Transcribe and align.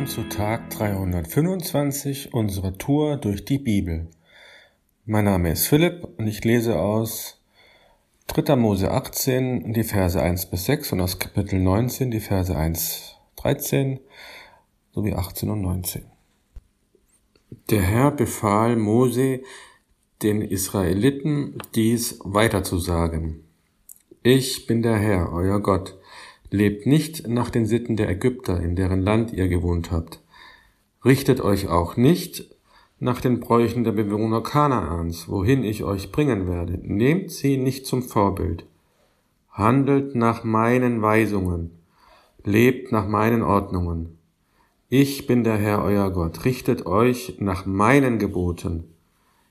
willkommen 0.00 0.06
zu 0.30 0.34
Tag 0.34 0.70
325 0.70 2.32
unserer 2.32 2.78
Tour 2.78 3.18
durch 3.18 3.44
die 3.44 3.58
Bibel. 3.58 4.06
Mein 5.04 5.26
Name 5.26 5.52
ist 5.52 5.66
Philipp 5.66 6.08
und 6.16 6.26
ich 6.26 6.42
lese 6.42 6.78
aus 6.78 7.42
3. 8.28 8.56
Mose 8.56 8.90
18 8.90 9.74
die 9.74 9.84
Verse 9.84 10.18
1 10.18 10.46
bis 10.46 10.64
6 10.64 10.92
und 10.92 11.02
aus 11.02 11.18
Kapitel 11.18 11.60
19 11.60 12.10
die 12.10 12.20
Verse 12.20 12.56
1, 12.56 13.16
13 13.36 14.00
sowie 14.94 15.12
18 15.12 15.50
und 15.50 15.60
19. 15.60 16.06
Der 17.68 17.82
Herr 17.82 18.10
befahl 18.10 18.76
Mose, 18.76 19.42
den 20.22 20.40
Israeliten 20.40 21.58
dies 21.74 22.18
weiterzusagen. 22.24 23.44
Ich 24.22 24.66
bin 24.66 24.80
der 24.80 24.96
Herr, 24.96 25.30
euer 25.30 25.60
Gott 25.60 25.99
Lebt 26.50 26.86
nicht 26.86 27.28
nach 27.28 27.50
den 27.50 27.64
Sitten 27.64 27.96
der 27.96 28.08
Ägypter, 28.08 28.60
in 28.60 28.74
deren 28.74 29.02
Land 29.02 29.32
ihr 29.32 29.48
gewohnt 29.48 29.92
habt. 29.92 30.20
Richtet 31.04 31.40
euch 31.40 31.68
auch 31.68 31.96
nicht 31.96 32.44
nach 32.98 33.20
den 33.20 33.40
Bräuchen 33.40 33.84
der 33.84 33.92
Bewohner 33.92 34.42
Kanaans, 34.42 35.28
wohin 35.28 35.64
ich 35.64 35.84
euch 35.84 36.12
bringen 36.12 36.46
werde. 36.46 36.78
Nehmt 36.82 37.30
sie 37.30 37.56
nicht 37.56 37.86
zum 37.86 38.02
Vorbild. 38.02 38.66
Handelt 39.50 40.14
nach 40.14 40.44
meinen 40.44 41.00
Weisungen. 41.00 41.70
Lebt 42.44 42.92
nach 42.92 43.06
meinen 43.06 43.42
Ordnungen. 43.42 44.18
Ich 44.88 45.26
bin 45.26 45.44
der 45.44 45.56
Herr 45.56 45.84
euer 45.84 46.10
Gott. 46.10 46.44
Richtet 46.44 46.84
euch 46.84 47.36
nach 47.38 47.64
meinen 47.64 48.18
Geboten. 48.18 48.84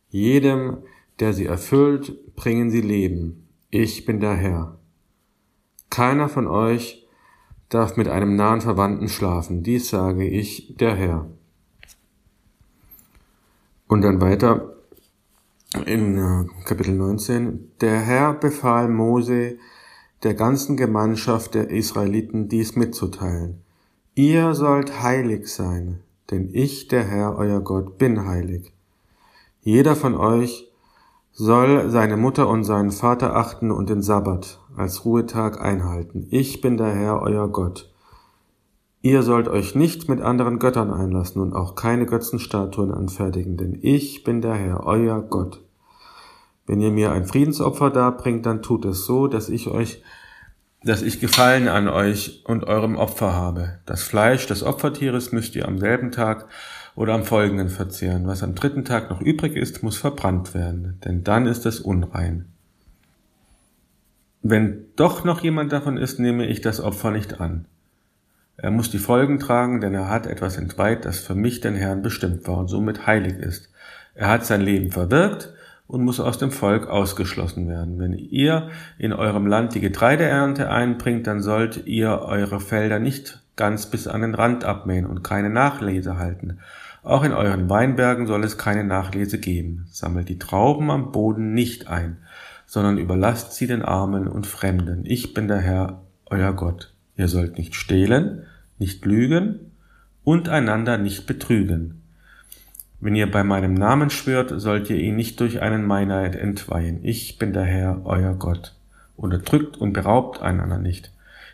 Jedem, 0.09 0.77
der 1.20 1.34
sie 1.34 1.45
erfüllt, 1.45 2.36
bringen 2.36 2.70
sie 2.70 2.81
Leben. 2.81 3.47
Ich 3.70 4.05
bin 4.05 4.20
der 4.20 4.36
Herr. 4.36 4.79
Keiner 5.90 6.30
von 6.30 6.48
euch 6.48 7.08
darf 7.70 7.98
mit 7.98 8.08
einem 8.08 8.36
nahen 8.36 8.62
Verwandten 8.62 9.08
schlafen. 9.08 9.64
Dies 9.64 9.90
sage 9.90 10.28
ich, 10.28 10.76
der 10.78 10.96
Herr. 10.96 11.28
Und 13.88 14.02
dann 14.02 14.22
weiter 14.22 14.76
in 15.86 16.18
äh, 16.18 16.46
Kapitel 16.66 16.96
19. 16.96 17.72
Der 17.81 18.00
Herr 18.00 18.34
befahl 18.34 18.88
Mose, 18.88 19.58
der 20.23 20.34
ganzen 20.34 20.78
Gemeinschaft 20.78 21.56
der 21.56 21.70
Israeliten 21.70 22.50
dies 22.50 22.76
mitzuteilen. 22.76 23.62
Ihr 24.16 24.53
sollt 24.53 25.02
heilig 25.02 25.48
sein, 25.48 26.02
denn 26.30 26.50
ich, 26.52 26.88
der 26.88 27.03
Herr, 27.03 27.38
euer 27.38 27.62
Gott, 27.62 27.98
bin 27.98 28.28
heilig. 28.28 28.74
Jeder 29.62 29.96
von 29.96 30.16
euch 30.16 30.72
soll 31.31 31.90
seine 31.90 32.18
Mutter 32.18 32.50
und 32.50 32.64
seinen 32.64 32.92
Vater 32.92 33.36
achten 33.36 33.72
und 33.72 33.90
den 33.90 34.02
Sabbat 34.02 34.59
als 34.75 35.06
Ruhetag 35.06 35.62
einhalten. 35.62 36.28
Ich 36.30 36.62
bin 36.62 36.78
der 36.78 36.94
Herr, 36.94 37.22
euer 37.22 37.48
Gott. 37.50 37.89
Ihr 39.02 39.23
sollt 39.23 39.48
euch 39.48 39.75
nicht 39.75 40.09
mit 40.09 40.22
anderen 40.22 40.59
Göttern 40.59 40.92
einlassen 40.92 41.42
und 41.42 41.53
auch 41.53 41.75
keine 41.75 42.06
Götzenstatuen 42.06 42.92
anfertigen, 42.92 43.56
denn 43.56 43.80
ich 43.81 44.23
bin 44.23 44.42
der 44.42 44.56
Herr, 44.56 44.86
euer 44.86 45.22
Gott. 45.22 45.62
Wenn 46.67 46.81
ihr 46.81 46.92
mir 46.92 47.12
ein 47.12 47.25
Friedensopfer 47.25 47.90
darbringt, 47.90 48.45
dann 48.45 48.62
tut 48.62 48.86
es 48.86 49.06
so, 49.06 49.28
dass 49.28 49.47
ich 49.47 49.70
euch, 49.70 50.03
dass 50.84 51.02
ich 51.02 51.22
Gefallen 51.22 51.67
an 51.67 51.88
euch 51.88 52.44
und 52.45 52.66
eurem 52.66 52.97
Opfer 52.97 53.34
habe. 53.34 53.80
Das 53.86 54.03
Fleisch 54.03 54.47
des 54.47 54.64
Opfertieres 54.64 55.31
müsst 55.31 55.56
ihr 55.56 55.67
am 55.67 55.80
selben 55.80 56.12
Tag 56.12 56.47
oder 56.95 57.14
am 57.14 57.23
folgenden 57.23 57.70
verzehren. 57.70 58.28
Was 58.28 58.44
am 58.44 58.53
dritten 58.53 58.84
Tag 58.84 59.09
noch 59.09 59.22
übrig 59.22 59.56
ist, 59.56 59.81
muss 59.81 59.97
verbrannt 59.97 60.53
werden, 60.53 61.00
denn 61.06 61.23
dann 61.23 61.47
ist 61.47 61.66
es 61.66 61.80
unrein. 61.80 62.53
Wenn 64.42 64.86
doch 64.95 65.23
noch 65.26 65.42
jemand 65.42 65.72
davon 65.72 65.98
ist, 65.98 66.20
nehme 66.20 66.45
ich 66.45 66.62
das 66.62 66.80
Opfer 66.80 67.12
nicht 67.12 67.42
an. 67.42 67.66
Er 68.56 68.72
muss 68.72 68.90
die 68.90 68.98
Folgen 68.98 69.40
tragen, 69.40 69.80
denn 69.80 69.94
er 69.94 70.09
hat 70.09 70.28
etwas 70.28 70.58
entweiht, 70.58 71.06
das 71.06 71.20
für 71.20 71.36
mich 71.36 71.62
den 71.62 71.76
Herrn 71.76 72.02
bestimmt 72.02 72.48
war 72.48 72.58
und 72.58 72.68
somit 72.68 73.08
heilig 73.08 73.38
ist. 73.38 73.72
Er 74.16 74.28
hat 74.28 74.46
sein 74.46 74.62
Leben 74.62 74.91
verwirkt 74.91 75.53
und 75.88 76.03
muss 76.03 76.19
aus 76.19 76.38
dem 76.38 76.52
Volk 76.52 76.88
ausgeschlossen 76.88 77.68
werden. 77.68 78.00
Wenn 78.00 78.13
ihr 78.13 78.69
in 78.97 79.13
eurem 79.13 79.47
Land 79.47 79.75
die 79.75 79.80
Getreideernte 79.80 80.69
einbringt, 80.69 81.25
dann 81.25 81.42
sollt 81.42 81.88
ihr 81.88 82.19
eure 82.22 82.59
Felder 82.59 83.00
nicht 83.00 83.42
ganz 83.56 83.88
bis 83.88 84.08
an 84.08 84.22
den 84.22 84.36
Rand 84.36 84.63
abmähen 84.66 85.06
und 85.06 85.24
keine 85.24 85.50
Nachlese 85.50 86.18
halten. 86.18 86.59
Auch 87.02 87.24
in 87.24 87.34
euren 87.34 87.69
Weinbergen 87.69 88.28
soll 88.28 88.44
es 88.44 88.58
keine 88.58 88.84
Nachlese 88.84 89.40
geben. 89.40 89.88
Sammelt 89.90 90.30
die 90.30 90.40
Trauben 90.40 90.92
am 90.92 91.12
Boden 91.12 91.53
nicht 91.53 91.88
ein, 91.88 92.18
sondern 92.69 93.00
überlasst 93.00 93.53
sie 93.53 93.66
den 93.66 93.81
Armen 93.81 94.28
und 94.28 94.46
Fremden. 94.46 95.03
Ich 95.03 95.34
bin 95.34 95.47
der 95.47 95.57
Herr, 95.57 96.03
euer 96.28 96.53
Gott. 96.53 96.94
Ihr 97.18 97.28
sollt 97.28 97.57
nicht 97.57 97.74
stehlen, 97.74 98.44
nicht 98.78 99.03
lügen 99.06 99.72
und 100.24 100.50
einander 100.50 101.00
nicht 101.00 101.25
betrügen. 101.25 102.03
Wenn 103.00 103.16
ihr 103.16 103.31
bei 103.31 103.44
meinem 103.44 103.74
Namen 103.74 104.12
schwört, 104.12 104.53
sollt 104.62 104.88
ihr 104.91 104.97
ihn 104.97 105.16
nicht 105.16 105.40
durch 105.40 105.63
einen 105.63 105.84
Meineid 105.84 106.35
entweihen. 106.35 107.00
Ich 107.02 107.40
bin 107.40 107.53
der 107.53 107.63
Herr, 107.63 108.06
euer 108.06 108.35
Gott. 108.35 108.75
Unterdrückt 109.18 109.78
und 109.78 109.94
beraubt 109.94 110.40
einander 110.40 110.78
nicht. 110.78 111.12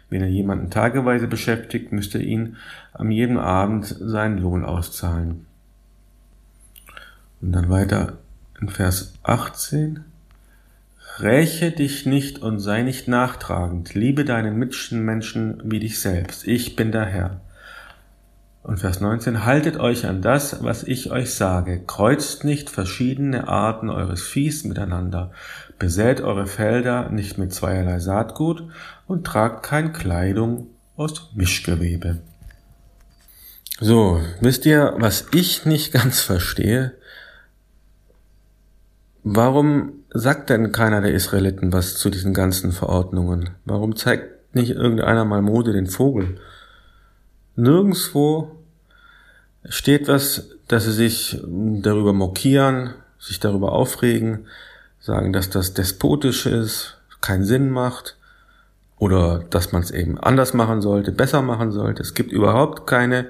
Wenn 0.10 0.22
er 0.22 0.28
jemanden 0.28 0.70
tageweise 0.70 1.30
beschäftigt, 1.30 1.94
müsste 1.94 2.22
ihn 2.22 2.58
am 2.92 3.10
jeden 3.10 3.38
Abend 3.38 3.86
seinen 3.86 4.40
Lohn 4.40 4.66
auszahlen. 4.66 5.46
Und 7.40 7.54
dann 7.54 7.70
weiter 7.70 8.18
in 8.60 8.68
Vers 8.68 9.14
18. 9.24 10.04
Räche 11.20 11.72
dich 11.72 12.06
nicht 12.06 12.40
und 12.42 12.60
sei 12.60 12.82
nicht 12.82 13.08
nachtragend. 13.08 13.94
Liebe 13.94 14.26
deinen 14.26 14.58
Mitmenschen 14.58 15.62
wie 15.64 15.80
dich 15.80 16.00
selbst. 16.00 16.46
Ich 16.46 16.76
bin 16.76 16.92
der 16.92 17.06
Herr. 17.06 17.42
Und 18.64 18.80
Vers 18.80 19.00
19, 19.00 19.46
haltet 19.46 19.78
euch 19.78 20.08
an 20.08 20.22
das, 20.22 20.64
was 20.64 20.84
ich 20.84 21.12
euch 21.12 21.36
sage. 21.36 21.84
Kreuzt 21.86 22.44
nicht 22.44 22.70
verschiedene 22.70 23.48
Arten 23.48 23.90
eures 23.90 24.24
Viehs 24.24 24.64
miteinander. 24.64 25.32
Besät 25.78 26.20
eure 26.20 26.48
Felder 26.48 27.10
nicht 27.10 27.38
mit 27.38 27.54
zweierlei 27.54 28.00
Saatgut 28.00 28.64
und 29.08 29.26
tragt 29.26 29.64
kein 29.64 29.94
Kleidung 29.94 30.68
aus 30.98 31.32
Mischgewebe. 31.36 32.22
So, 33.80 34.22
wisst 34.42 34.66
ihr, 34.66 34.96
was 34.98 35.28
ich 35.34 35.66
nicht 35.66 35.94
ganz 35.94 36.22
verstehe? 36.22 36.94
Warum 39.24 40.05
sagt 40.16 40.50
denn 40.50 40.72
keiner 40.72 41.02
der 41.02 41.14
Israeliten 41.14 41.74
was 41.74 41.98
zu 41.98 42.10
diesen 42.10 42.34
ganzen 42.34 42.72
Verordnungen? 42.72 43.52
Warum 43.66 43.96
zeigt 43.96 44.56
nicht 44.56 44.72
irgendeiner 44.72 45.26
mal 45.26 45.42
Mode 45.42 45.74
den 45.74 45.88
Vogel? 45.88 46.40
Nirgendswo 47.58 48.52
steht 49.68 50.08
was, 50.08 50.50
dass 50.68 50.86
sie 50.86 50.94
sich 50.94 51.42
darüber 51.44 52.14
mokieren, 52.14 52.94
sich 53.20 53.40
darüber 53.40 53.74
aufregen, 53.74 54.48
sagen, 55.00 55.34
dass 55.34 55.50
das 55.50 55.74
despotisch 55.74 56.46
ist, 56.46 56.98
keinen 57.22 57.44
Sinn 57.44 57.70
macht 57.70 58.18
oder 58.98 59.44
dass 59.50 59.74
man 59.74 59.82
es 59.82 59.92
eben 59.92 60.18
anders 60.18 60.54
machen 60.54 60.82
sollte, 60.82 61.12
besser 61.12 61.42
machen 61.42 61.72
sollte. 61.72 62.02
Es 62.02 62.14
gibt 62.14 62.32
überhaupt 62.32 62.88
keine 62.88 63.28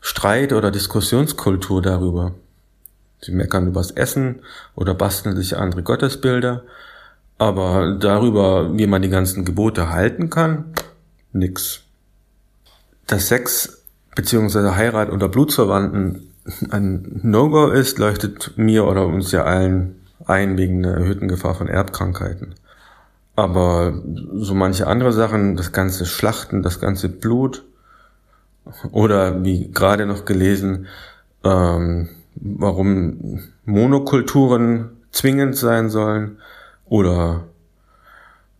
Streit- 0.00 0.54
oder 0.54 0.70
Diskussionskultur 0.70 1.82
darüber. 1.82 2.32
Sie 3.20 3.32
meckern 3.32 3.68
übers 3.68 3.90
Essen 3.90 4.40
oder 4.74 4.94
basteln 4.94 5.36
sich 5.36 5.56
andere 5.56 5.82
Gottesbilder, 5.82 6.62
aber 7.38 7.96
darüber, 7.98 8.76
wie 8.76 8.86
man 8.86 9.02
die 9.02 9.08
ganzen 9.08 9.44
Gebote 9.44 9.90
halten 9.90 10.30
kann, 10.30 10.72
nix. 11.32 11.80
Dass 13.06 13.28
Sex 13.28 13.84
bzw. 14.14 14.74
Heirat 14.74 15.10
unter 15.10 15.28
Blutsverwandten 15.28 16.30
ein 16.70 17.20
No-Go 17.22 17.68
ist, 17.68 17.98
leuchtet 17.98 18.56
mir 18.56 18.86
oder 18.86 19.06
uns 19.06 19.32
ja 19.32 19.44
allen 19.44 19.96
ein 20.26 20.58
wegen 20.58 20.82
der 20.82 20.92
erhöhten 20.92 21.28
Gefahr 21.28 21.54
von 21.54 21.68
Erbkrankheiten. 21.68 22.54
Aber 23.36 23.94
so 24.34 24.54
manche 24.54 24.86
andere 24.86 25.12
Sachen, 25.12 25.56
das 25.56 25.72
ganze 25.72 26.04
Schlachten, 26.04 26.62
das 26.62 26.80
ganze 26.80 27.08
Blut 27.08 27.64
oder 28.92 29.42
wie 29.44 29.70
gerade 29.70 30.06
noch 30.06 30.24
gelesen, 30.24 30.86
ähm, 31.44 32.08
warum 32.34 33.40
Monokulturen 33.64 34.90
zwingend 35.10 35.56
sein 35.56 35.90
sollen 35.90 36.38
oder 36.86 37.44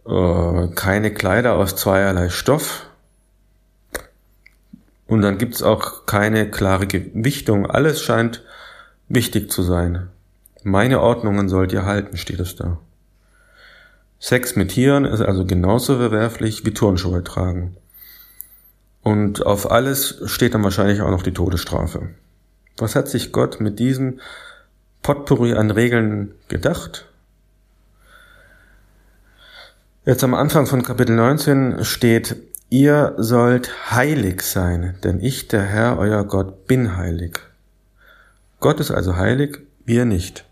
äh, 0.06 0.68
keine 0.74 1.12
Kleider 1.12 1.54
aus 1.54 1.76
zweierlei 1.76 2.28
Stoff. 2.28 2.86
Und 5.06 5.22
dann 5.22 5.38
gibt's 5.38 5.62
auch 5.62 6.06
keine 6.06 6.50
klare 6.50 6.86
Gewichtung. 6.86 7.66
Alles 7.66 8.00
scheint 8.00 8.44
wichtig 9.08 9.50
zu 9.50 9.62
sein. 9.62 10.08
Meine 10.62 11.00
Ordnungen 11.00 11.48
sollt 11.48 11.72
ihr 11.72 11.84
halten, 11.84 12.16
steht 12.16 12.40
es 12.40 12.54
da. 12.54 12.78
Sex 14.18 14.54
mit 14.54 14.72
Tieren 14.72 15.06
ist 15.06 15.22
also 15.22 15.46
genauso 15.46 15.96
verwerflich 15.96 16.64
wie 16.64 16.74
Turnschuhe 16.74 17.24
tragen. 17.24 17.76
Und 19.02 19.46
auf 19.46 19.70
alles 19.70 20.22
steht 20.26 20.54
dann 20.54 20.62
wahrscheinlich 20.62 21.00
auch 21.00 21.10
noch 21.10 21.22
die 21.22 21.32
Todesstrafe. 21.32 22.10
Was 22.80 22.96
hat 22.96 23.08
sich 23.08 23.32
Gott 23.32 23.60
mit 23.60 23.78
diesem 23.78 24.20
Potpourri 25.02 25.54
an 25.54 25.70
Regeln 25.70 26.34
gedacht? 26.48 27.06
Jetzt 30.04 30.24
am 30.24 30.34
Anfang 30.34 30.66
von 30.66 30.82
Kapitel 30.82 31.14
19 31.14 31.84
steht, 31.84 32.36
Ihr 32.72 33.14
sollt 33.18 33.90
heilig 33.90 34.42
sein, 34.42 34.96
denn 35.02 35.20
ich, 35.20 35.48
der 35.48 35.62
Herr, 35.62 35.98
euer 35.98 36.24
Gott, 36.24 36.68
bin 36.68 36.96
heilig. 36.96 37.40
Gott 38.60 38.78
ist 38.78 38.92
also 38.92 39.16
heilig, 39.16 39.58
wir 39.84 40.04
nicht. 40.04 40.44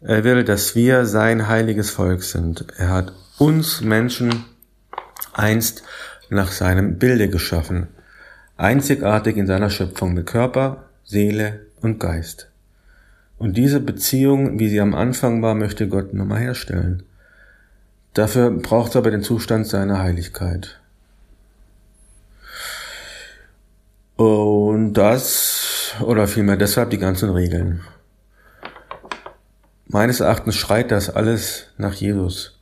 Er 0.00 0.24
will, 0.24 0.42
dass 0.42 0.74
wir 0.74 1.04
sein 1.04 1.46
heiliges 1.48 1.90
Volk 1.90 2.22
sind. 2.22 2.64
Er 2.78 2.90
hat 2.90 3.12
uns 3.38 3.82
Menschen 3.82 4.46
einst 5.34 5.82
nach 6.30 6.50
seinem 6.50 6.98
Bilde 6.98 7.28
geschaffen, 7.28 7.88
einzigartig 8.56 9.36
in 9.36 9.46
seiner 9.46 9.68
Schöpfung 9.68 10.14
mit 10.14 10.26
Körper, 10.26 10.83
Seele 11.04 11.66
und 11.80 12.00
Geist. 12.00 12.50
Und 13.38 13.56
diese 13.56 13.80
Beziehung, 13.80 14.58
wie 14.58 14.68
sie 14.68 14.80
am 14.80 14.94
Anfang 14.94 15.42
war, 15.42 15.54
möchte 15.54 15.88
Gott 15.88 16.14
nochmal 16.14 16.40
herstellen. 16.40 17.02
Dafür 18.14 18.50
braucht 18.50 18.90
es 18.90 18.96
aber 18.96 19.10
den 19.10 19.22
Zustand 19.22 19.66
seiner 19.66 19.98
Heiligkeit. 19.98 20.80
Und 24.16 24.94
das, 24.94 25.94
oder 26.00 26.28
vielmehr 26.28 26.56
deshalb 26.56 26.90
die 26.90 26.98
ganzen 26.98 27.30
Regeln. 27.30 27.82
Meines 29.86 30.20
Erachtens 30.20 30.56
schreit 30.56 30.90
das 30.90 31.10
alles 31.10 31.66
nach 31.76 31.94
Jesus. 31.94 32.53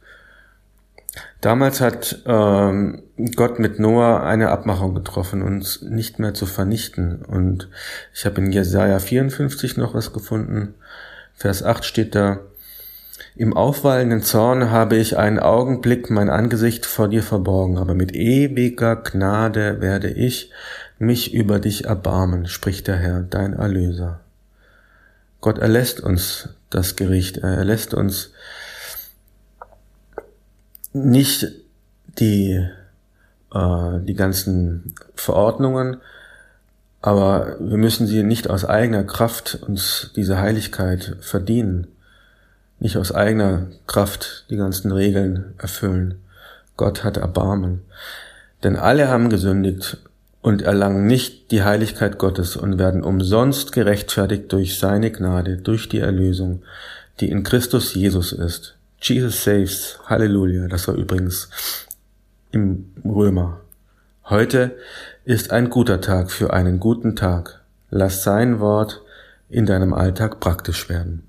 Damals 1.41 1.81
hat 1.81 2.23
ähm, 2.27 3.03
Gott 3.37 3.59
mit 3.59 3.79
Noah 3.79 4.23
eine 4.23 4.51
Abmachung 4.51 4.95
getroffen, 4.95 5.43
uns 5.43 5.83
nicht 5.83 6.19
mehr 6.19 6.33
zu 6.33 6.47
vernichten. 6.47 7.23
Und 7.23 7.69
ich 8.15 8.25
habe 8.25 8.41
in 8.41 8.53
Jesaja 8.53 8.99
54 8.99 9.77
noch 9.77 9.95
was 9.95 10.13
gefunden. 10.13 10.75
Vers 11.35 11.63
8 11.63 11.85
steht 11.85 12.15
da, 12.15 12.41
im 13.35 13.57
aufwallenden 13.57 14.23
Zorn 14.23 14.71
habe 14.71 14.97
ich 14.97 15.17
einen 15.17 15.39
Augenblick 15.39 16.11
mein 16.11 16.29
Angesicht 16.29 16.85
vor 16.85 17.09
dir 17.09 17.23
verborgen, 17.23 17.79
aber 17.79 17.95
mit 17.95 18.15
ewiger 18.15 18.97
Gnade 18.97 19.81
werde 19.81 20.11
ich 20.11 20.51
mich 20.99 21.33
über 21.33 21.59
dich 21.59 21.87
erbarmen, 21.87 22.47
spricht 22.47 22.89
der 22.89 22.97
Herr, 22.97 23.23
dein 23.23 23.55
Erlöser. 23.55 24.21
Gott 25.41 25.59
erlässt 25.59 26.01
uns 26.01 26.51
das 26.69 26.95
Gericht, 26.95 27.39
er 27.39 27.57
erlässt 27.57 27.95
uns 27.95 28.33
nicht 30.93 31.47
die, 32.19 32.67
äh, 33.55 33.99
die 34.01 34.15
ganzen 34.15 34.95
Verordnungen, 35.15 35.99
aber 37.01 37.57
wir 37.59 37.79
müssen 37.79 38.07
sie 38.07 38.23
nicht 38.23 38.49
aus 38.49 38.65
eigener 38.65 39.05
Kraft 39.05 39.59
uns 39.63 40.11
diese 40.15 40.39
Heiligkeit 40.39 41.17
verdienen, 41.21 41.89
nicht 42.79 42.97
aus 42.97 43.13
eigener 43.13 43.67
Kraft 43.87 44.47
die 44.51 44.57
ganzen 44.57 44.93
Regeln 44.93 45.55
erfüllen. 45.59 46.21
Gott 46.77 47.05
hat 47.05 47.17
Erbarmen. 47.17 47.83
Denn 48.63 48.77
alle 48.77 49.09
haben 49.09 49.31
gesündigt 49.31 49.99
und 50.41 50.63
erlangen 50.63 51.07
nicht 51.07 51.51
die 51.51 51.63
Heiligkeit 51.63 52.19
Gottes 52.19 52.57
und 52.57 52.79
werden 52.79 53.03
umsonst 53.03 53.73
gerechtfertigt 53.73 54.53
durch 54.53 54.79
seine 54.79 55.11
Gnade, 55.11 55.57
durch 55.57 55.89
die 55.89 56.01
Erlösung, 56.01 56.63
die 57.21 57.31
in 57.31 57.43
Christus 57.43 57.95
Jesus 57.95 58.33
ist. 58.33 58.77
Jesus 59.03 59.43
saves. 59.43 59.99
Halleluja. 60.07 60.69
Das 60.69 60.87
war 60.87 60.95
übrigens 60.95 61.49
im 62.53 62.93
Römer. 63.05 63.61
Heute 64.27 64.77
ist 65.25 65.51
ein 65.51 65.71
guter 65.71 66.01
Tag 66.01 66.31
für 66.31 66.53
einen 66.53 66.79
guten 66.79 67.17
Tag. 67.17 67.63
Lass 67.91 68.23
sein 68.23 68.61
Wort 68.61 69.03
in 69.49 69.67
deinem 69.67 69.93
Alltag 69.93 70.39
praktisch 70.39 70.89
werden. 70.89 71.21